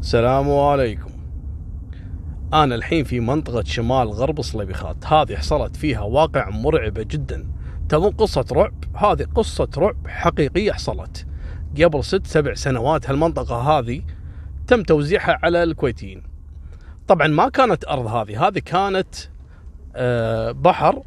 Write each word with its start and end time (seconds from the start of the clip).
السلام 0.00 0.50
عليكم. 0.50 1.10
أنا 2.54 2.74
الحين 2.74 3.04
في 3.04 3.20
منطقة 3.20 3.64
شمال 3.64 4.08
غرب 4.08 4.42
صليبيخات. 4.42 5.06
هذه 5.06 5.36
حصلت 5.36 5.76
فيها 5.76 6.00
واقع 6.00 6.50
مرعبة 6.50 7.02
جدا. 7.02 7.46
تبون 7.88 8.10
قصة 8.10 8.44
رعب؟ 8.52 8.74
هذه 8.94 9.26
قصة 9.34 9.68
رعب 9.78 9.96
حقيقية 10.06 10.72
حصلت. 10.72 11.26
قبل 11.82 12.04
ست 12.04 12.26
سبع 12.26 12.54
سنوات 12.54 13.10
هالمنطقة 13.10 13.56
هذه 13.56 14.02
تم 14.66 14.82
توزيعها 14.82 15.38
على 15.42 15.62
الكويتيين. 15.62 16.22
طبعا 17.08 17.26
ما 17.26 17.48
كانت 17.48 17.88
أرض 17.88 18.06
هذه. 18.06 18.48
هذه 18.48 18.58
كانت 18.58 19.14
آه، 19.96 20.50
بحر 20.50 21.02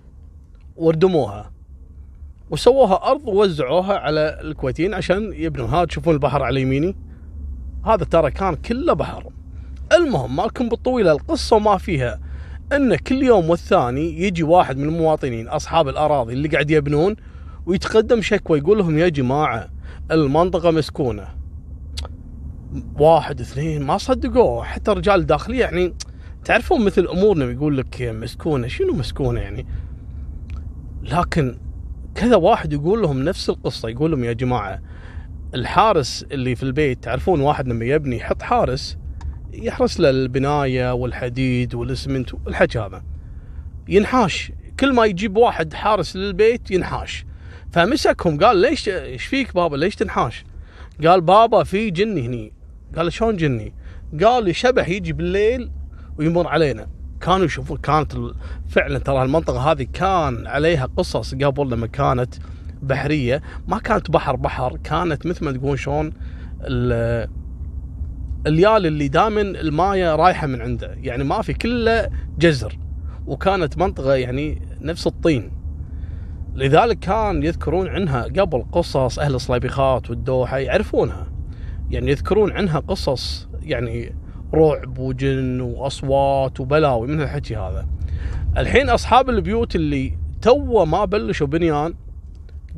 وردموها. 0.75 1.51
وسووها 2.49 3.11
أرض 3.11 3.27
ووزعوها 3.27 3.97
على 3.97 4.39
الكويتيين 4.41 4.93
عشان 4.93 5.33
يبنون 5.33 5.69
هذا 5.69 5.85
تشوفون 5.85 6.13
البحر 6.13 6.43
على 6.43 6.61
يميني. 6.61 7.10
هذا 7.85 8.03
ترى 8.03 8.31
كان 8.31 8.55
كله 8.55 8.93
بحر. 8.93 9.27
المهم 9.93 10.35
مالكم 10.35 10.69
بالطويلة 10.69 11.11
القصة 11.11 11.59
ما 11.59 11.77
فيها 11.77 12.19
إن 12.73 12.95
كل 12.95 13.23
يوم 13.23 13.49
والثاني 13.49 14.21
يجي 14.21 14.43
واحد 14.43 14.77
من 14.77 14.83
المواطنين 14.83 15.47
أصحاب 15.47 15.87
الأراضي 15.87 16.33
اللي 16.33 16.47
قاعد 16.47 16.71
يبنون 16.71 17.15
ويتقدم 17.65 18.21
شكوى 18.21 18.59
يقول 18.59 18.77
لهم 18.77 18.97
يا 18.97 19.09
جماعة 19.09 19.69
المنطقة 20.11 20.71
مسكونة. 20.71 21.27
واحد 22.99 23.41
اثنين 23.41 23.83
ما 23.83 23.97
صدقوه. 23.97 24.63
حتى 24.63 24.91
رجال 24.91 25.19
الداخلية 25.19 25.59
يعني 25.59 25.93
تعرفون 26.45 26.85
مثل 26.85 27.07
أمورنا 27.07 27.45
يقول 27.45 27.77
لك 27.77 28.01
مسكونة. 28.01 28.67
شنو 28.67 28.93
مسكونة 28.93 29.41
يعني؟ 29.41 29.65
لكن 31.03 31.57
كذا 32.15 32.35
واحد 32.35 32.73
يقول 32.73 33.01
لهم 33.01 33.23
نفس 33.23 33.49
القصة 33.49 33.89
يقول 33.89 34.11
لهم 34.11 34.23
يا 34.23 34.33
جماعة 34.33 34.81
الحارس 35.55 36.25
اللي 36.31 36.55
في 36.55 36.63
البيت 36.63 37.03
تعرفون 37.03 37.41
واحد 37.41 37.67
لما 37.67 37.85
يبني 37.85 38.17
يحط 38.17 38.41
حارس 38.41 38.97
يحرس 39.53 39.99
له 39.99 40.09
البناية 40.09 40.93
والحديد 40.93 41.75
والاسمنت 41.75 42.33
والحكي 42.33 42.79
هذا. 42.79 43.03
ينحاش. 43.87 44.51
كل 44.79 44.93
ما 44.93 45.05
يجيب 45.05 45.37
واحد 45.37 45.73
حارس 45.73 46.15
للبيت 46.15 46.71
ينحاش. 46.71 47.25
فمسكهم 47.71 48.39
قال 48.39 48.57
ليش 48.57 48.89
إيش 48.89 49.25
فيك 49.25 49.55
بابا؟ 49.55 49.75
ليش 49.75 49.95
تنحاش؟ 49.95 50.45
قال 51.05 51.21
بابا 51.21 51.63
في 51.63 51.89
جني 51.89 52.27
هني. 52.27 52.53
قال 52.95 53.13
شلون 53.13 53.35
جني؟ 53.37 53.73
قال 54.23 54.55
شبح 54.55 54.89
يجي 54.89 55.13
بالليل 55.13 55.71
ويمر 56.17 56.47
علينا. 56.47 56.87
كانوا 57.21 57.45
يشوفون 57.45 57.77
كانت 57.77 58.13
فعلا 58.69 58.99
ترى 58.99 59.23
المنطقة 59.23 59.71
هذه 59.71 59.87
كان 59.93 60.47
عليها 60.47 60.85
قصص 60.97 61.35
قبل 61.35 61.71
لما 61.71 61.87
كانت 61.87 62.35
بحرية 62.81 63.41
ما 63.67 63.79
كانت 63.79 64.11
بحر 64.11 64.35
بحر 64.35 64.77
كانت 64.83 65.25
مثل 65.25 65.45
ما 65.45 65.51
تقول 65.51 65.79
شلون 65.79 66.13
اليال 68.47 68.85
اللي 68.85 69.07
دائما 69.07 69.41
الماية 69.41 70.15
رايحة 70.15 70.47
من 70.47 70.61
عنده. 70.61 70.93
يعني 70.97 71.23
ما 71.23 71.41
في 71.41 71.53
كله 71.53 72.09
جزر. 72.39 72.77
وكانت 73.27 73.77
منطقة 73.77 74.15
يعني 74.15 74.61
نفس 74.81 75.07
الطين. 75.07 75.51
لذلك 76.55 76.99
كان 76.99 77.43
يذكرون 77.43 77.87
عنها 77.87 78.23
قبل 78.23 78.65
قصص 78.71 79.19
أهل 79.19 79.35
الصليبيخات 79.35 80.09
والدوحة 80.09 80.57
يعرفونها. 80.57 81.27
يعني 81.89 82.11
يذكرون 82.11 82.51
عنها 82.51 82.79
قصص 82.79 83.47
يعني 83.61 84.15
رعب 84.53 84.97
وجن 84.97 85.61
وأصوات 85.61 86.59
وبلاوي 86.59 87.07
من 87.07 87.21
الحكي 87.21 87.55
هذا. 87.55 87.87
الحين 88.57 88.89
أصحاب 88.89 89.29
البيوت 89.29 89.75
اللي 89.75 90.17
تو 90.41 90.85
ما 90.85 91.05
بلشوا 91.05 91.47
بنيان 91.47 91.93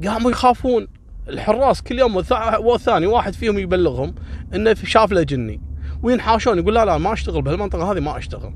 قاموا 0.06 0.32
يخافون. 0.32 0.88
الحراس 1.30 1.82
كل 1.82 2.00
يوم 2.00 2.16
والثاني 2.60 3.06
واحد 3.06 3.34
فيهم 3.34 3.58
يبلغهم 3.58 4.16
إنه 4.56 4.74
شاف 4.74 5.12
له 5.12 5.24
جني. 5.24 5.62
وينحاشون 6.04 6.58
يقول 6.58 6.76
لا 6.76 6.86
لا 6.86 6.98
ما 6.98 7.14
أشتغل 7.14 7.42
بهالمنطقة 7.42 7.92
هذه 7.92 8.00
ما 8.00 8.18
أشتغل. 8.18 8.54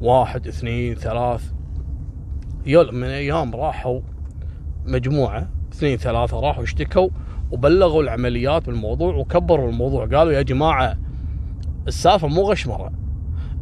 واحد 0.00 0.46
اثنين 0.46 0.94
ثلاث. 0.94 1.50
يوم 2.66 2.94
من 2.94 3.06
أيام 3.06 3.54
راحوا 3.54 4.00
مجموعة 4.86 5.48
اثنين 5.72 5.96
ثلاثة 5.96 6.40
راحوا 6.40 6.64
اشتكوا 6.64 7.08
وبلغوا 7.50 8.02
العمليات 8.02 8.66
بالموضوع 8.66 9.14
وكبروا 9.14 9.70
الموضوع. 9.70 10.06
قالوا 10.06 10.32
يا 10.32 10.42
جماعة 10.42 10.98
السالفة 11.86 12.28
مو 12.28 12.42
غشمرة. 12.42 12.92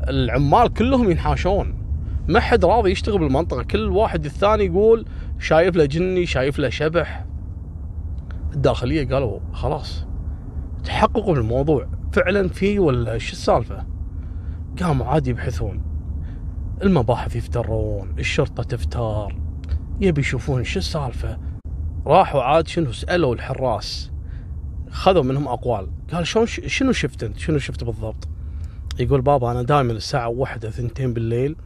العمال 0.08 0.74
كلهم 0.74 1.10
ينحاشون. 1.10 1.74
ما 2.28 2.40
حد 2.40 2.64
راضي 2.64 2.90
يشتغل 2.90 3.18
بالمنطقة. 3.18 3.62
كل 3.62 3.88
واحد 3.88 4.24
الثاني 4.24 4.64
يقول 4.64 5.06
شايف 5.40 5.76
له 5.76 5.84
جني 5.84 6.26
شايف 6.26 6.58
له 6.58 6.68
شبح. 6.68 7.26
الداخلية 8.52 9.08
قالوا 9.08 9.40
خلاص 9.52 10.06
تحققوا 10.84 11.34
بالموضوع. 11.34 11.88
فعلا 12.12 12.48
في 12.48 12.78
ولا 12.78 13.18
شو 13.18 13.32
السالفة؟ 13.32 13.86
قاموا 14.82 15.06
عاد 15.06 15.26
يبحثون. 15.26 15.82
المباحث 16.82 17.36
يفترون 17.36 18.14
الشرطة 18.18 18.62
تفتار. 18.62 19.40
يبي 20.00 20.20
يشوفون 20.20 20.64
شو 20.64 20.78
السالفة. 20.78 21.38
راحوا 22.06 22.42
عاد 22.42 22.68
شنو 22.68 22.92
سألوا 22.92 23.34
الحراس. 23.34 24.10
خذوا 24.90 25.22
منهم 25.22 25.48
أقوال. 25.48 25.88
قال 26.12 26.26
شلون 26.26 26.46
شنو 26.46 26.92
شفت 26.92 27.24
أنت؟ 27.24 27.38
شنو 27.38 27.58
شفت 27.58 27.84
بالضبط؟ 27.84 28.28
يقول 28.98 29.20
بابا 29.20 29.50
أنا 29.50 29.62
دائما 29.62 29.92
الساعة 29.92 30.28
واحدة 30.28 30.70
ثنتين 30.70 31.12
بالليل 31.12 31.56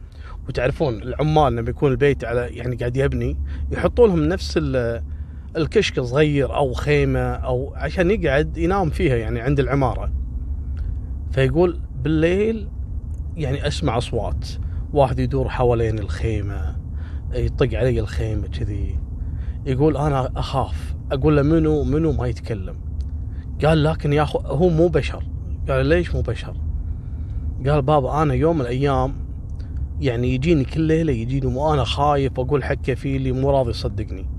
وتعرفون 0.47 1.01
العمال 1.01 1.55
لما 1.55 1.69
يكون 1.69 1.91
البيت 1.91 2.23
على 2.23 2.41
يعني 2.41 2.75
قاعد 2.75 2.97
يبني 2.97 3.37
يحطوا 3.71 4.07
لهم 4.07 4.23
نفس 4.23 4.59
الكشك 5.57 5.99
صغير 5.99 6.55
أو 6.55 6.73
خيمة 6.73 7.19
أو 7.19 7.73
عشان 7.75 8.11
يقعد 8.11 8.57
ينام 8.57 8.89
فيها 8.89 9.15
يعني 9.15 9.39
عند 9.39 9.59
العمارة. 9.59 10.11
فيقول 11.31 11.79
بالليل 12.03 12.67
يعني 13.37 13.67
أسمع 13.67 13.97
أصوات. 13.97 14.47
واحد 14.93 15.19
يدور 15.19 15.49
حوالين 15.49 15.99
الخيمة 15.99 16.75
يطق 17.33 17.77
علي 17.77 17.99
الخيمة 17.99 18.47
كذي. 18.47 18.99
يقول 19.65 19.97
أنا 19.97 20.31
أخاف. 20.35 20.95
أقول 21.11 21.35
له 21.35 21.41
منو؟ 21.41 21.83
منو 21.83 22.11
ما 22.11 22.27
يتكلم. 22.27 22.75
قال 23.65 23.83
لكن 23.83 24.13
يا 24.13 24.23
أخو 24.23 24.39
هو 24.39 24.69
مو 24.69 24.87
بشر. 24.87 25.23
قال 25.69 25.85
ليش 25.85 26.15
مو 26.15 26.21
بشر؟ 26.21 26.53
قال 27.67 27.81
بابا 27.81 28.21
أنا 28.21 28.33
يوم 28.33 28.55
من 28.55 28.61
الأيام 28.61 29.24
يعني 29.99 30.35
يجيني 30.35 30.63
كل 30.63 30.81
ليلة 30.81 31.13
يجيني 31.13 31.45
وأنا 31.45 31.83
خايف 31.83 32.39
أقول 32.39 32.63
حق 32.63 32.73
كفيلي 32.73 33.31
مو 33.31 33.51
راضي 33.51 33.69
يصدقني. 33.69 34.29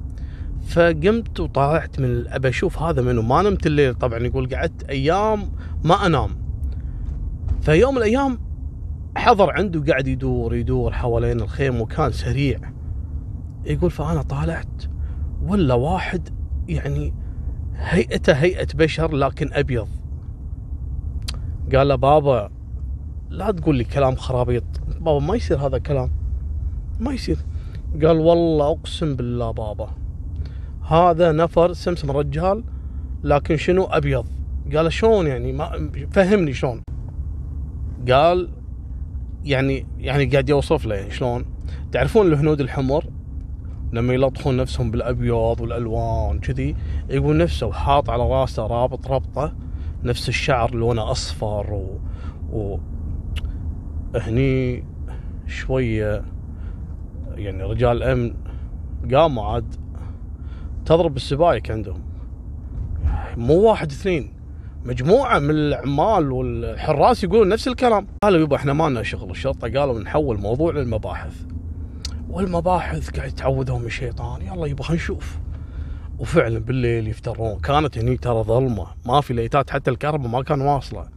فقمت 0.67 1.41
وطلعت 1.41 2.01
من 2.01 2.29
ابى 2.29 2.49
أشوف 2.49 2.83
هذا 2.83 3.03
منو. 3.03 3.23
ما 3.23 3.43
نمت 3.43 3.67
الليل 3.67 3.95
طبعا 3.95 4.19
يقول 4.19 4.55
قعدت 4.55 4.85
أيام 4.85 5.43
ما 5.85 6.07
أنام. 6.07 6.31
فيوم 7.61 7.95
من 7.95 7.99
الأيام 7.99 8.39
حضر 9.17 9.51
عنده 9.51 9.85
قاعد 9.93 10.09
يدور 10.09 10.55
يدور 10.55 10.93
حوالين 10.93 11.41
الخيم 11.41 11.81
وكان 11.81 12.13
سريع. 12.13 12.59
يقول 13.65 13.91
فأنا 13.91 14.23
طالعت. 14.23 14.83
ولا 15.43 15.75
واحد 15.75 16.29
يعني 16.69 17.15
هيئته 17.77 18.33
هيئة 18.33 18.69
بشر 18.75 19.17
لكن 19.17 19.53
أبيض. 19.53 19.89
قال 21.75 21.89
له 21.89 21.95
بابا 21.95 22.51
لا 23.31 23.51
تقول 23.51 23.77
لي 23.77 23.85
كلام 23.85 24.15
خرابيط. 24.15 24.65
بابا 25.01 25.19
ما 25.19 25.37
يصير 25.37 25.67
هذا 25.67 25.77
الكلام. 25.77 26.11
ما 27.01 27.13
يصير. 27.13 27.39
قال 28.03 28.19
والله 28.19 28.71
أقسم 28.71 29.17
بالله 29.17 29.51
بابا 29.51 29.89
هذا 30.89 31.33
نفر 31.33 31.73
سمسم 31.73 32.11
رجال 32.11 32.65
لكن 33.25 33.57
شنو 33.57 33.85
أبيض. 33.85 34.27
قال 34.75 34.93
شلون 34.93 35.27
يعني؟ 35.27 35.53
ما 35.53 35.91
فهمني 36.11 36.53
شلون 36.53 36.83
قال 38.11 38.49
يعني 39.45 39.87
يعني 39.99 40.25
قاعد 40.25 40.49
يوصف 40.49 40.87
له 40.87 40.95
يعني 40.95 41.11
شلون. 41.11 41.45
تعرفون 41.93 42.27
الهنود 42.27 42.61
الحمر؟ 42.61 43.05
لما 43.93 44.15
يلطخون 44.15 44.57
نفسهم 44.57 44.91
بالأبيض 44.91 45.61
والألوان 45.61 46.39
كذي 46.39 46.77
يقول 47.11 47.37
نفسه 47.37 47.73
حاط 47.73 48.11
على 48.11 48.23
راسه 48.23 48.67
رابط 48.67 49.07
ربطة 49.07 49.53
نفس 50.05 50.29
الشعر 50.29 50.75
لونه 50.75 51.11
أصفر 51.11 51.73
و, 51.73 52.01
و... 52.53 52.79
هني 54.19 54.85
شوية 55.47 56.25
يعني 57.35 57.63
رجال 57.63 57.97
الامن 57.97 58.35
قاموا 59.15 59.45
عاد 59.45 59.75
تضرب 60.87 61.17
السبايك 61.17 61.71
عندهم. 61.71 62.03
مو 63.37 63.55
واحد 63.55 63.91
اثنين 63.91 64.33
مجموعة 64.85 65.39
من 65.39 65.51
العمال 65.51 66.33
والحراس 66.33 67.25
يقولون 67.25 67.49
نفس 67.49 67.69
الكلام. 67.69 68.07
قالوا 68.23 68.41
يبا 68.41 68.57
إحنا 68.57 68.73
ما 68.73 68.89
لنا 68.89 69.03
شغل 69.03 69.31
الشرطة 69.31 69.81
قالوا 69.81 70.01
نحول 70.01 70.37
الموضوع 70.37 70.73
للمباحث. 70.73 71.47
والمباحث 72.31 73.11
قاعد 73.11 73.31
تعوذهم 73.31 73.87
الشيطان 73.87 74.43
يلا 74.43 74.67
يبا 74.67 74.95
نشوف. 74.95 75.39
وفعلا 76.19 76.59
بالليل 76.59 77.09
يفترون 77.09 77.59
كانت 77.59 77.99
هني 77.99 78.17
ترى 78.17 78.43
ظلمة 78.43 78.87
ما 79.07 79.21
في 79.21 79.35
ليتات 79.35 79.71
حتى 79.71 79.91
الكهرباء 79.91 80.29
ما 80.29 80.43
كان 80.43 80.61
واصلة. 80.61 81.16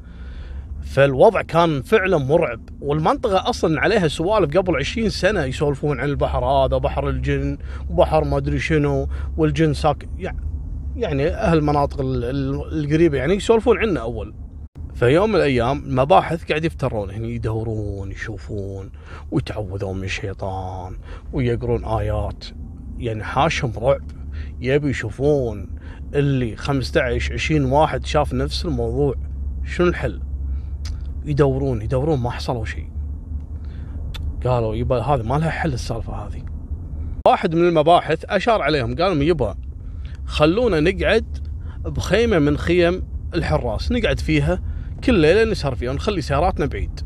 فالوضع 0.82 1.42
كان 1.42 1.82
فعلا 1.82 2.18
مرعب 2.18 2.62
والمنطقة 2.82 3.50
أصلا 3.50 3.82
عليها 3.82 4.08
سوالف 4.08 4.58
قبل 4.58 4.76
عشرين 4.76 5.10
سنة 5.10 5.44
يسولفون 5.44 6.00
عن 6.00 6.10
البحر 6.10 6.46
هذا 6.46 6.78
بحر 6.78 7.10
الجن 7.10 7.58
وبحر 7.90 8.24
ما 8.24 8.38
أدري 8.38 8.60
شنو 8.60 9.08
والجن 9.38 9.74
ساك 9.74 10.10
يعني 10.96 11.28
أهل 11.28 11.58
المناطق 11.58 11.98
القريبة 12.02 13.18
يعني 13.18 13.34
يسولفون 13.34 13.78
عنه 13.78 14.00
أول. 14.02 14.34
فيوم 14.94 15.30
من 15.30 15.36
الأيام 15.36 15.78
المباحث 15.78 16.46
قاعد 16.46 16.66
يفترون 16.66 17.12
هني 17.12 17.36
يدورون 17.36 18.12
يشوفون 18.12 18.92
ويتعوذون 19.32 19.98
من 19.98 20.04
الشيطان 20.04 20.98
ويقرون 21.34 21.86
آيات. 21.86 22.46
يعني 22.98 23.24
حاشهم 23.24 23.72
رعب. 23.78 24.12
يبي 24.60 24.90
يشوفون 24.90 25.70
اللي 26.14 26.56
15 26.56 27.34
20 27.34 27.66
واحد 27.66 28.06
شاف 28.06 28.34
نفس 28.34 28.66
الموضوع. 28.66 29.16
شنو 29.66 29.88
الحل؟ 29.88 30.29
يدورون 31.26 31.82
يدورون 31.82 32.20
ما 32.20 32.30
حصلوا 32.30 32.66
شيء. 32.66 32.90
قالوا 34.46 34.76
يبا 34.76 35.02
هذا 35.02 35.24
ما 35.24 35.36
لها 35.36 35.50
حل 35.50 35.74
السالفة 35.74 36.14
هذه. 36.14 36.44
واحد 37.28 37.56
من 37.56 37.68
المباحث 37.68 38.26
أشار 38.26 38.62
عليهم 38.62 38.96
قال 38.96 39.12
لهم 39.12 39.22
يبا 39.22 39.56
خلونا 40.26 40.80
نقعد 40.80 41.38
بخيمة 41.86 42.40
من 42.40 42.58
خيم 42.58 43.04
الحراس 43.36 43.92
نقعد 43.92 44.20
فيها 44.20 44.62
كل 45.04 45.14
ليلة 45.14 45.52
نسهر 45.52 45.76
فيها 45.76 45.92
ونخلي 45.92 46.22
سياراتنا 46.22 46.66
بعيد 46.66 47.00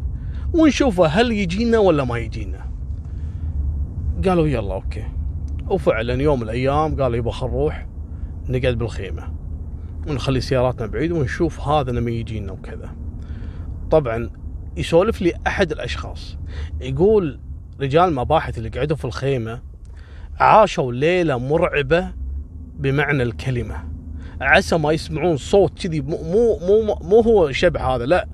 ونشوفه 0.53 1.05
هل 1.05 1.31
يجينا 1.31 1.77
ولا 1.77 2.03
ما 2.03 2.17
يجينا. 2.17 2.71
قالوا 4.25 4.47
يلا 4.47 4.73
أوكي. 4.73 5.03
وفعلا 5.69 6.21
يوم 6.21 6.39
من 6.39 6.43
الأيام 6.43 7.01
قالوا 7.01 7.17
يبا 7.17 7.31
خل 7.31 7.47
نروح 7.47 7.87
نقعد 8.49 8.77
بالخيمة 8.77 9.33
ونخلي 10.07 10.41
سياراتنا 10.41 10.87
بعيد 10.87 11.11
ونشوف 11.11 11.67
هذا 11.67 11.91
لما 11.91 12.11
يجينا 12.11 12.51
وكذا. 12.51 12.95
طبعا 13.93 14.29
يسولف 14.77 15.21
لي 15.21 15.33
أحد 15.47 15.71
الأشخاص. 15.71 16.37
يقول 16.81 17.39
رجال 17.81 18.13
مباحث 18.13 18.57
اللي 18.57 18.69
قعدوا 18.69 18.97
في 18.97 19.05
الخيمة 19.05 19.61
عاشوا 20.39 20.91
ليلة 20.91 21.37
مرعبة 21.37 22.13
بمعنى 22.79 23.23
الكلمة. 23.23 23.75
عسى 24.41 24.77
ما 24.77 24.91
يسمعون 24.91 25.37
صوت 25.37 25.79
كذي 25.79 26.01
مو 26.01 26.57
مو 26.59 26.95
مو 27.01 27.19
هو 27.19 27.51
شبح 27.51 27.85
هذا 27.85 28.05
لا. 28.05 28.27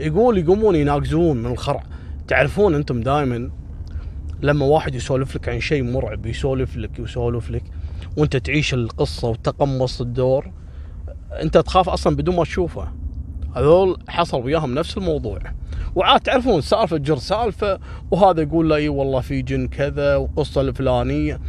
يقول 0.00 0.38
يقومون 0.38 0.74
يناقزون 0.74 1.36
من 1.36 1.52
الخرع. 1.52 1.82
تعرفون 2.28 2.74
أنتم 2.74 3.00
دائما 3.00 3.50
لما 4.42 4.66
واحد 4.66 4.94
يسولف 4.94 5.36
لك 5.36 5.48
عن 5.48 5.60
شيء 5.60 5.82
مرعب 5.82 6.26
يسولف 6.26 6.76
لك 6.76 6.98
يسولف 6.98 7.50
لك 7.50 7.64
وأنت 8.16 8.36
تعيش 8.36 8.74
القصة 8.74 9.28
وتقمص 9.28 10.00
الدور 10.00 10.50
أنت 11.42 11.58
تخاف 11.58 11.88
أصلا 11.88 12.16
بدون 12.16 12.36
ما 12.36 12.42
تشوفه. 12.42 13.03
هذول 13.54 13.96
حصل 14.08 14.44
وياهم 14.44 14.74
نفس 14.74 14.96
الموضوع. 14.96 15.38
وعاد 15.94 16.20
تعرفون 16.20 16.60
سالفة 16.60 16.96
جر 16.96 17.16
سالفة 17.16 17.78
وهذا 18.10 18.42
يقول 18.42 18.68
له 18.68 18.76
إي 18.76 18.88
والله 18.88 19.20
في 19.20 19.42
جن 19.42 19.68
كذا 19.68 20.16
وقصة 20.16 20.60
الفلانية. 20.60 21.40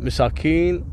مساكين 0.00 0.84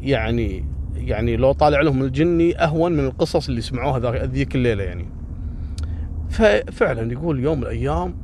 يعني 0.00 0.64
يعني 0.94 1.36
لو 1.36 1.52
طالع 1.52 1.80
لهم 1.80 2.02
الجني 2.02 2.58
أهون 2.58 2.92
من 2.92 3.04
القصص 3.04 3.48
اللي 3.48 3.60
سمعوها 3.60 4.26
ذيك 4.26 4.54
الليلة 4.54 4.84
يعني. 4.84 5.08
ففعلا 6.30 7.12
يقول 7.12 7.40
يوم 7.40 7.58
من 7.58 7.64
الأيام 7.64 8.16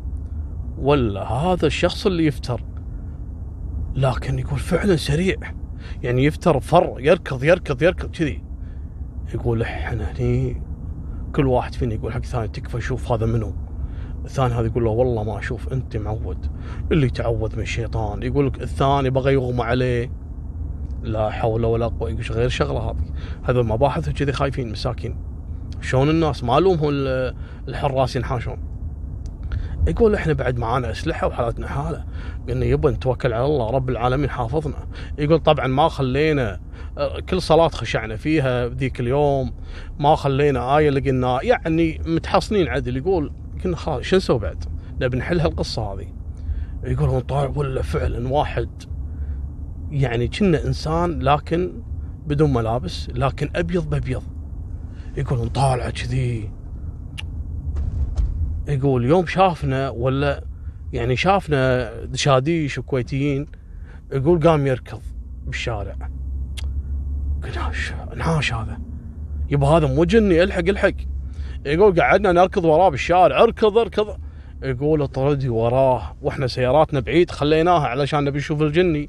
ولا 0.78 1.22
هذا 1.22 1.66
الشخص 1.66 2.06
اللي 2.06 2.26
يفتر. 2.26 2.60
لكن 3.94 4.38
يقول 4.38 4.58
فعلا 4.58 4.96
سريع. 4.96 5.36
يعني 6.02 6.24
يفتر 6.24 6.60
فر 6.60 6.96
يركض 6.98 7.44
يركض 7.44 7.82
يركض 7.82 8.10
كذي. 8.10 8.42
يقول 9.34 9.62
إحنا 9.62 10.12
هني 10.12 10.62
كل 11.36 11.46
واحد 11.46 11.74
فينا 11.74 11.94
يقول 11.94 12.12
حق 12.12 12.24
ثاني 12.24 12.48
تكفى 12.48 12.80
شوف 12.80 13.12
هذا 13.12 13.26
منو. 13.26 13.54
الثاني 14.24 14.54
هذا 14.54 14.66
يقول 14.66 14.84
له 14.84 14.90
والله 14.90 15.24
ما 15.24 15.38
أشوف 15.38 15.72
أنت 15.72 15.96
معود. 15.96 16.46
اللي 16.92 17.10
تعوذ 17.10 17.56
من 17.56 17.62
الشيطان 17.62 18.22
يقول 18.22 18.46
لك 18.46 18.62
الثاني 18.62 19.10
بغى 19.10 19.32
يغمى 19.32 19.62
عليه. 19.62 20.10
لا 21.02 21.30
حول 21.30 21.64
ولا 21.64 21.86
قوة 21.86 22.16
غير 22.30 22.48
شغلة 22.48 22.80
هذه؟ 22.80 23.04
هذول 23.42 23.66
مباحث 23.66 24.08
وكذي 24.08 24.32
خايفين 24.32 24.72
مساكين. 24.72 25.16
شلون 25.80 26.10
الناس؟ 26.10 26.44
ما 26.44 26.60
لومهم 26.60 26.88
الحراس 27.68 28.16
ينحاشون. 28.16 28.58
يقول 29.88 30.14
إحنا 30.14 30.32
بعد 30.32 30.58
معانا 30.58 30.90
أسلحة 30.90 31.26
وحالتنا 31.26 31.68
حالة. 31.68 32.04
قلنا 32.48 32.66
يبا 32.66 32.90
نتوكل 32.90 33.32
على 33.32 33.44
الله 33.44 33.70
رب 33.70 33.90
العالمين 33.90 34.30
حافظنا. 34.30 34.86
يقول 35.18 35.38
طبعا 35.38 35.66
ما 35.66 35.88
خلينا 35.88 36.60
كل 37.28 37.42
صلاة 37.42 37.68
خشعنا 37.68 38.16
فيها 38.16 38.68
ذيك 38.68 39.00
اليوم 39.00 39.52
ما 39.98 40.14
خلينا 40.14 40.78
آية 40.78 40.90
لقينا 40.90 41.42
يعني 41.42 42.00
متحصنين 42.06 42.68
عدل 42.68 42.96
يقول 42.96 43.32
كنا 43.62 43.76
خلاص 43.76 44.02
شو 44.02 44.16
نسوي 44.16 44.38
بعد؟ 44.38 44.64
نبي 45.00 45.16
نحل 45.16 45.40
هالقصة 45.40 45.82
هذه. 45.82 46.06
يقول 46.84 47.20
طالع 47.20 47.52
ولا 47.56 47.82
فعلا 47.82 48.28
واحد 48.28 48.68
يعني 49.90 50.28
كنا 50.28 50.64
إنسان 50.66 51.22
لكن 51.22 51.82
بدون 52.26 52.52
ملابس 52.52 53.10
لكن 53.10 53.50
أبيض 53.56 53.90
بأبيض. 53.90 54.22
يقول 55.16 55.48
طالع 55.48 55.90
كذي. 55.90 56.50
يقول 58.68 59.04
يوم 59.04 59.26
شافنا 59.26 59.90
ولا 59.90 60.44
يعني 60.92 61.16
شافنا 61.16 61.90
شاديش 62.14 62.78
وكويتيين 62.78 63.46
يقول 64.12 64.48
قام 64.48 64.66
يركض 64.66 65.02
بالشارع. 65.46 66.19
قلنا 67.42 67.72
انحاش 68.12 68.52
هذا. 68.52 68.78
يبا 69.50 69.66
هذا 69.66 69.86
مو 69.86 70.04
جني 70.04 70.42
الحق 70.42 70.68
الحق. 70.68 70.94
يقول 71.66 72.00
قعدنا 72.00 72.32
نركض 72.32 72.64
وراه 72.64 72.88
بالشارع. 72.88 73.42
اركض 73.42 73.78
اركض. 73.78 74.16
يقول 74.62 75.06
طردي 75.08 75.48
وراه. 75.48 76.16
وإحنا 76.22 76.46
سياراتنا 76.46 77.00
بعيد 77.00 77.30
خليناها 77.30 77.86
علشان 77.86 78.24
نبي 78.24 78.38
نشوف 78.38 78.62
الجني. 78.62 79.08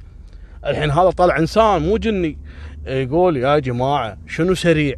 الحين 0.66 0.92
هذا 0.92 1.10
طلع 1.10 1.38
انسان 1.38 1.82
مو 1.82 1.98
جني. 1.98 2.38
يقول 2.86 3.38
يا 3.38 3.60
جماعة 3.60 4.18
شنو 4.28 4.54
سريع؟ 4.54 4.96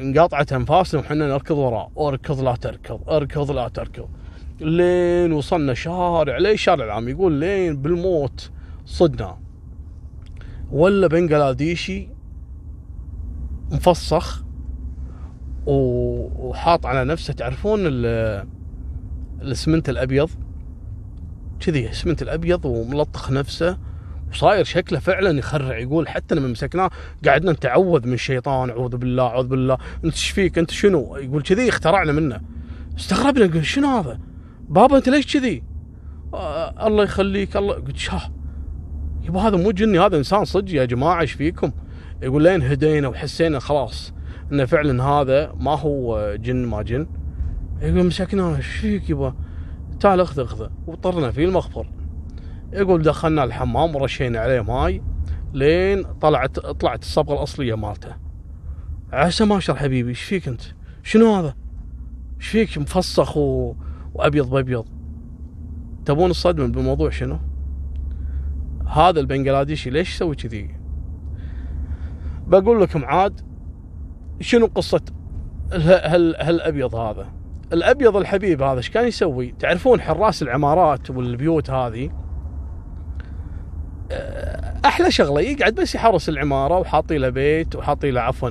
انقطعت 0.00 0.52
انفاسنا 0.52 1.00
وحنا 1.00 1.28
نركض 1.28 1.58
وراه. 1.58 1.90
اركض 1.98 2.40
لا 2.40 2.56
تركض 2.56 3.08
اركض 3.08 3.50
لا 3.50 3.68
تركض. 3.68 4.08
لين 4.60 5.32
وصلنا 5.32 5.74
شارع 5.74 6.38
ليش 6.38 6.62
شارع 6.62 6.84
العام؟ 6.84 7.08
يقول 7.08 7.32
لين 7.32 7.76
بالموت 7.76 8.50
صدنا. 8.86 9.38
ولا 10.70 11.06
بنجلاديشي 11.06 12.13
مفصخ 13.72 14.44
وحاط 15.66 16.86
على 16.86 17.04
نفسه 17.04 17.32
تعرفون 17.32 17.80
الاسمنت 19.42 19.88
الأبيض؟ 19.88 20.30
كذي 21.60 21.90
اسمنت 21.90 22.22
الأبيض 22.22 22.64
وملطخ 22.64 23.30
نفسه 23.30 23.78
وصاير 24.32 24.64
شكله 24.64 24.98
فعلا 24.98 25.38
يخرع 25.38 25.78
يقول 25.78 26.08
حتى 26.08 26.34
لما 26.34 26.48
مسكناه 26.48 26.90
قعدنا 27.26 27.52
نتعوذ 27.52 28.06
من 28.06 28.12
الشيطان 28.12 28.70
أعوذ 28.70 28.96
بالله 28.96 29.26
أعوذ 29.26 29.46
بالله 29.46 29.78
أنت 30.04 30.14
إيش 30.14 30.30
فيك؟ 30.30 30.58
أنت 30.58 30.70
شنو؟ 30.70 31.16
يقول 31.16 31.42
كذي 31.42 31.68
اخترعنا 31.68 32.12
منه. 32.12 32.40
استغربنا 32.98 33.46
نقول 33.46 33.66
شنو 33.66 33.88
هذا؟ 33.88 34.18
بابا 34.68 34.96
أنت 34.96 35.08
ليش 35.08 35.36
كذي؟ 35.36 35.62
آه 36.34 36.86
الله 36.86 37.04
يخليك 37.04 37.56
الله 37.56 37.74
قلت 37.74 37.96
شاه 37.96 38.30
يبا 39.22 39.40
هذا 39.40 39.56
مو 39.56 39.70
جني 39.70 39.98
هذا 39.98 40.16
إنسان 40.16 40.44
صدق 40.44 40.74
يا 40.74 40.84
جماعة 40.84 41.20
إيش 41.20 41.32
فيكم؟ 41.32 41.72
يقول 42.24 42.42
لين 42.42 42.62
هدينا 42.62 43.08
وحسينا 43.08 43.58
خلاص 43.58 44.12
انه 44.52 44.64
فعلا 44.64 45.04
هذا 45.04 45.52
ما 45.60 45.78
هو 45.78 46.34
جن 46.36 46.66
ما 46.66 46.82
جن 46.82 47.06
يقول 47.82 48.06
مسكناه 48.06 48.56
إيش 48.56 48.66
فيك 48.66 49.10
يبا 49.10 49.34
تعال 50.00 50.20
اخذ 50.20 50.40
اخذه 50.40 50.70
وطرنا 50.86 51.30
فيه 51.30 51.44
المخبر 51.44 51.86
يقول 52.72 53.02
دخلنا 53.02 53.44
الحمام 53.44 53.96
ورشينا 53.96 54.38
عليه 54.38 54.60
ماي 54.60 55.02
لين 55.52 56.02
طلعت 56.02 56.58
طلعت 56.58 57.02
الصبغة 57.02 57.34
الأصلية 57.34 57.74
مالته 57.74 58.16
عسى 59.12 59.44
ما 59.44 59.60
شر 59.60 59.74
حبيبي 59.74 60.08
إيش 60.08 60.22
فيك 60.22 60.48
أنت؟ 60.48 60.62
شنو 61.02 61.34
هذا؟ 61.34 61.54
إيش 62.40 62.48
فيك 62.48 62.78
مفسخ 62.78 63.36
و... 63.36 63.74
وأبيض 64.14 64.50
بأبيض؟ 64.50 64.86
تبون 66.04 66.30
الصدمة 66.30 66.66
بالموضوع 66.66 67.10
شنو؟ 67.10 67.38
هذا 68.86 69.20
البنغلاديشي 69.20 69.90
ليش 69.90 70.14
يسوي 70.14 70.36
كذي؟ 70.36 70.83
بقول 72.46 72.82
لكم 72.82 73.04
عاد 73.04 73.40
شنو 74.40 74.66
قصة 74.66 75.00
هال 75.72 76.36
هالأبيض 76.36 76.94
هذا؟ 76.94 77.26
الأبيض 77.72 78.16
الحبيب 78.16 78.62
هذا 78.62 78.78
إيش 78.78 78.90
كان 78.90 79.06
يسوي؟ 79.06 79.54
تعرفون 79.58 80.00
حراس 80.00 80.42
العمارات 80.42 81.10
والبيوت 81.10 81.70
هذه 81.70 82.10
أحلى 84.84 85.10
شغلة 85.10 85.40
يقعد 85.40 85.74
بس 85.74 85.94
يحرس 85.94 86.28
العمارة 86.28 86.78
وحاطي 86.78 87.18
له 87.18 87.28
بيت 87.28 87.76
وحاطي 87.76 88.10
له 88.10 88.20
عفوا 88.20 88.50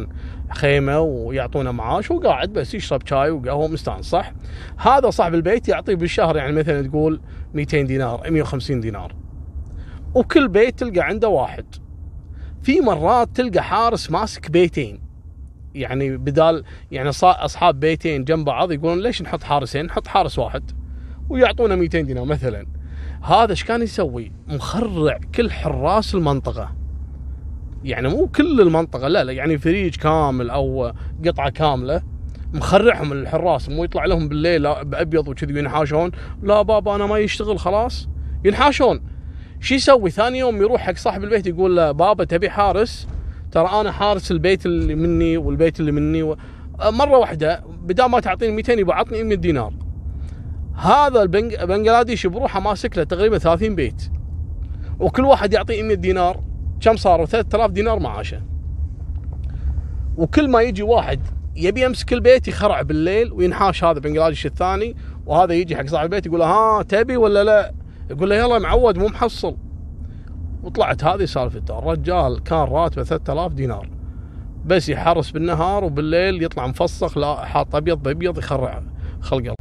خيمة 0.49 0.99
ويعطونه 0.99 1.71
معاش 1.71 2.11
وقاعد 2.11 2.53
بس 2.53 2.73
يشرب 2.73 3.07
شاي 3.07 3.31
وقهوة 3.31 3.67
مستانس 3.67 4.05
صح؟ 4.05 4.33
هذا 4.77 5.09
صاحب 5.09 5.33
البيت 5.33 5.69
يعطيه 5.69 5.95
بالشهر 5.95 6.37
يعني 6.37 6.51
مثلا 6.51 6.87
تقول 6.87 7.21
200 7.53 7.81
دينار 7.81 8.31
150 8.31 8.79
دينار 8.79 9.15
وكل 10.15 10.47
بيت 10.47 10.79
تلقى 10.79 11.01
عنده 11.01 11.27
واحد 11.27 11.65
في 12.63 12.81
مرات 12.81 13.29
تلقى 13.35 13.63
حارس 13.63 14.11
ماسك 14.11 14.51
بيتين. 14.51 15.01
يعني 15.75 16.17
بدال 16.17 16.63
يعني 16.91 17.09
أصحاب 17.23 17.79
بيتين 17.79 18.23
جنب 18.23 18.45
بعض 18.45 18.71
يقولون 18.71 18.99
ليش 18.99 19.21
نحط 19.21 19.43
حارسين؟ 19.43 19.85
نحط 19.85 20.07
حارس 20.07 20.39
واحد 20.39 20.71
ويعطونا 21.29 21.75
200 21.75 22.01
دينار 22.01 22.25
مثلا. 22.25 22.65
هذا 23.23 23.51
إيش 23.51 23.63
كان 23.63 23.81
يسوي؟ 23.81 24.31
مخرع 24.47 25.19
كل 25.35 25.51
حراس 25.51 26.15
المنطقة. 26.15 26.75
يعني 27.83 28.09
مو 28.09 28.27
كل 28.27 28.61
المنطقة 28.61 29.07
لا 29.07 29.23
لا 29.23 29.31
يعني 29.31 29.57
فريج 29.57 29.95
كامل 29.95 30.49
أو 30.49 30.93
قطعة 31.25 31.49
كاملة. 31.49 32.01
مخرعهم 32.53 33.11
الحراس 33.11 33.69
مو 33.69 33.83
يطلع 33.83 34.05
لهم 34.05 34.27
بالليل 34.27 34.85
بأبيض 34.85 35.27
وكذي 35.27 35.59
ينحاشون. 35.59 36.11
لا 36.43 36.61
بابا 36.61 36.95
أنا 36.95 37.05
ما 37.05 37.17
يشتغل 37.17 37.59
خلاص. 37.59 38.09
ينحاشون. 38.45 39.12
شو 39.63 39.75
يسوي 39.75 40.09
ثاني 40.09 40.39
يوم 40.39 40.61
يروح 40.61 40.81
حق 40.81 40.95
صاحب 40.95 41.23
البيت 41.23 41.47
يقول 41.47 41.75
له 41.75 41.91
بابا 41.91 42.23
تبي 42.23 42.49
حارس؟ 42.49 43.07
ترى 43.51 43.69
أنا 43.81 43.91
حارس 43.91 44.31
البيت 44.31 44.65
اللي 44.65 44.95
مني 44.95 45.37
والبيت 45.37 45.79
اللي 45.79 45.91
مني. 45.91 46.23
و... 46.23 46.37
مرة 46.83 47.17
واحدة 47.17 47.63
بدال 47.81 48.05
ما 48.05 48.19
تعطيني 48.19 48.51
200 48.51 48.73
يبغى 48.73 48.95
عطني 48.95 49.23
100 49.23 49.37
دينار. 49.37 49.73
هذا 50.75 51.21
البنج... 51.21 51.55
بنجلاديش 51.55 52.27
بروحه 52.27 52.59
ماسك 52.59 52.97
له 52.97 53.03
تقريبا 53.03 53.37
30 53.37 53.75
بيت. 53.75 54.01
وكل 54.99 55.25
واحد 55.25 55.53
يعطيه 55.53 55.83
100 55.83 55.95
دينار. 55.95 56.43
كم 56.81 56.95
صاروا؟ 56.95 57.25
3000 57.25 57.71
دينار 57.71 57.99
معاشه. 57.99 58.41
وكل 60.17 60.49
ما 60.49 60.61
يجي 60.61 60.83
واحد 60.83 61.19
يبي 61.55 61.83
يمسك 61.83 62.13
البيت 62.13 62.47
يخرع 62.47 62.81
بالليل 62.81 63.33
وينحاش 63.33 63.83
هذا 63.83 63.99
بنجلاديش 63.99 64.45
الثاني 64.45 64.95
وهذا 65.25 65.53
يجي 65.53 65.75
حق 65.75 65.85
صاحب 65.85 66.05
البيت 66.05 66.25
يقول 66.25 66.41
ها 66.41 66.83
تبي 66.83 67.17
ولا 67.17 67.43
لا؟ 67.43 67.82
يقول 68.13 68.29
له 68.29 68.35
يلا 68.35 68.59
معود 68.59 68.97
مو 68.97 69.07
محصل. 69.07 69.55
وطلعت 70.63 71.03
هذه 71.03 71.25
سالفته 71.25 71.79
الرجال 71.79 72.43
كان 72.43 72.59
راتبه 72.59 73.03
3000 73.03 73.53
دينار. 73.53 73.89
بس 74.65 74.89
يحرس 74.89 75.31
بالنهار 75.31 75.83
وبالليل 75.83 76.43
يطلع 76.43 76.67
مفسخ 76.67 77.17
لا 77.17 77.45
حاط 77.45 77.75
أبيض 77.75 78.03
بأبيض 78.03 78.37
يخرع 78.37 78.83
خلق 79.21 79.53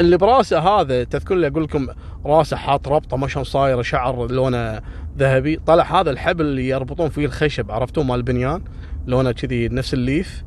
اللي 0.00 0.16
براسه 0.16 0.58
هذا 0.58 1.04
تذكر 1.04 1.34
لي 1.34 1.46
أقول 1.46 1.64
لكم 1.64 1.86
راسه 2.26 2.56
حاط 2.56 2.88
ربطة 2.88 3.16
ما 3.16 3.28
شلون 3.28 3.44
صايره 3.44 3.82
شعر 3.82 4.32
لونه 4.32 4.80
ذهبي. 5.18 5.56
طلع 5.56 6.00
هذا 6.00 6.10
الحبل 6.10 6.44
اللي 6.44 6.68
يربطون 6.68 7.08
فيه 7.08 7.26
الخشب 7.26 7.70
عرفتوه 7.70 8.04
مال 8.04 8.16
البنيان؟ 8.16 8.62
لونه 9.06 9.32
كذي 9.32 9.68
نفس 9.68 9.94
الليف 9.94 10.44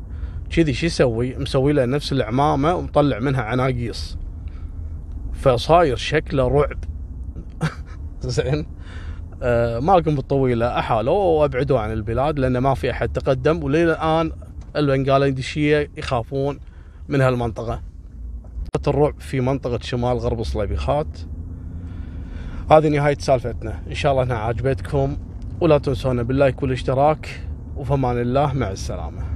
كذي 0.50 0.74
شو 0.74 0.86
يسوي؟ 0.86 1.36
مسوي 1.38 1.74
له 1.74 1.86
نفس 1.86 2.12
العمامة 2.12 2.76
ومطلع 2.76 3.20
منها 3.20 3.42
عناقيص. 3.42 4.18
فصاير 5.34 5.96
شكله 5.96 6.48
رعب. 6.48 6.95
زين. 8.22 8.68
آه 9.44 9.80
ما 9.80 9.92
لكم 9.92 10.16
بالطويلة 10.16 10.80
أحالوا 10.80 11.14
وأبعدوا 11.14 11.80
عن 11.80 11.92
البلاد 11.92 12.40
لأن 12.40 12.58
ما 12.58 12.74
في 12.74 12.92
أحد 12.92 13.10
تقدم 13.10 13.64
ولين 13.64 13.90
الآن 13.90 14.32
البنغالاديشيه 14.76 15.92
يخافون 15.98 16.60
من 17.08 17.22
هالمنطقة. 17.22 17.82
الرعب 18.88 19.20
في 19.20 19.42
منطقة 19.42 19.80
شمال 19.82 20.18
غرب 20.18 20.44
صليبيخات 20.44 21.08
هذه 22.72 22.88
نهاية 22.88 23.18
سالفتنا. 23.20 23.82
إن 23.88 23.94
شاء 23.94 24.12
الله 24.12 24.24
إنها 24.24 24.38
عجبتكم 24.38 25.18
ولا 25.62 25.78
تنسونا 25.78 26.24
باللايك 26.24 26.64
والاشتراك 26.64 27.42
وفمان 27.78 28.22
الله 28.22 28.54
مع 28.54 28.72
السلامة. 28.72 29.35